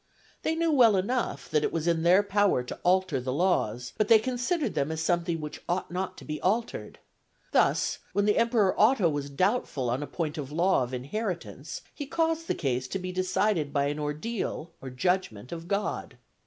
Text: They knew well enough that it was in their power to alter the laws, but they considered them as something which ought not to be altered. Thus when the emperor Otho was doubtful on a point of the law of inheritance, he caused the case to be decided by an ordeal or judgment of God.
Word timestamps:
They 0.41 0.55
knew 0.55 0.71
well 0.71 0.95
enough 0.95 1.47
that 1.51 1.63
it 1.63 1.71
was 1.71 1.87
in 1.87 2.01
their 2.01 2.23
power 2.23 2.63
to 2.63 2.79
alter 2.83 3.21
the 3.21 3.31
laws, 3.31 3.93
but 3.99 4.07
they 4.07 4.17
considered 4.17 4.73
them 4.73 4.91
as 4.91 4.99
something 4.99 5.39
which 5.39 5.61
ought 5.69 5.91
not 5.91 6.17
to 6.17 6.25
be 6.25 6.41
altered. 6.41 6.97
Thus 7.51 7.99
when 8.11 8.25
the 8.25 8.39
emperor 8.39 8.73
Otho 8.81 9.07
was 9.09 9.29
doubtful 9.29 9.91
on 9.91 10.01
a 10.01 10.07
point 10.07 10.39
of 10.39 10.49
the 10.49 10.55
law 10.55 10.81
of 10.83 10.91
inheritance, 10.91 11.83
he 11.93 12.07
caused 12.07 12.47
the 12.47 12.55
case 12.55 12.87
to 12.87 12.97
be 12.97 13.11
decided 13.11 13.71
by 13.71 13.85
an 13.89 13.99
ordeal 13.99 14.71
or 14.81 14.89
judgment 14.89 15.51
of 15.51 15.67
God. 15.67 16.17